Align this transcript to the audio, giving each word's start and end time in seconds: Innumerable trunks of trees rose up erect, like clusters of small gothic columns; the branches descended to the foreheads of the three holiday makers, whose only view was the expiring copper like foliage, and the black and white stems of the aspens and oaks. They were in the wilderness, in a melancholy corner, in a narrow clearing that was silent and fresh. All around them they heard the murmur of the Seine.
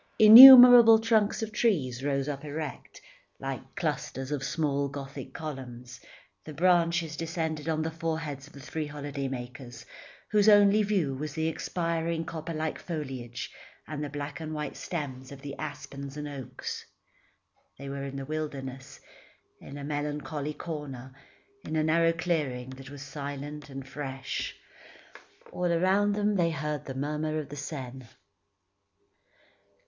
Innumerable 0.17 0.97
trunks 0.97 1.43
of 1.43 1.51
trees 1.51 2.03
rose 2.03 2.27
up 2.27 2.43
erect, 2.43 2.99
like 3.39 3.75
clusters 3.75 4.31
of 4.31 4.43
small 4.43 4.89
gothic 4.89 5.31
columns; 5.31 5.99
the 6.43 6.55
branches 6.55 7.15
descended 7.15 7.65
to 7.67 7.75
the 7.75 7.91
foreheads 7.91 8.47
of 8.47 8.53
the 8.53 8.59
three 8.61 8.87
holiday 8.87 9.27
makers, 9.27 9.85
whose 10.31 10.49
only 10.49 10.81
view 10.81 11.13
was 11.13 11.35
the 11.35 11.47
expiring 11.47 12.25
copper 12.25 12.51
like 12.55 12.79
foliage, 12.79 13.51
and 13.87 14.03
the 14.03 14.09
black 14.09 14.39
and 14.39 14.55
white 14.55 14.75
stems 14.75 15.31
of 15.31 15.41
the 15.43 15.55
aspens 15.59 16.17
and 16.17 16.27
oaks. 16.27 16.83
They 17.77 17.87
were 17.87 18.01
in 18.05 18.15
the 18.15 18.25
wilderness, 18.25 19.01
in 19.59 19.77
a 19.77 19.83
melancholy 19.83 20.55
corner, 20.55 21.13
in 21.63 21.75
a 21.75 21.83
narrow 21.83 22.11
clearing 22.13 22.71
that 22.71 22.89
was 22.89 23.03
silent 23.03 23.69
and 23.69 23.87
fresh. 23.87 24.55
All 25.51 25.71
around 25.71 26.13
them 26.13 26.37
they 26.37 26.49
heard 26.49 26.85
the 26.85 26.95
murmur 26.95 27.37
of 27.37 27.49
the 27.49 27.55
Seine. 27.55 28.07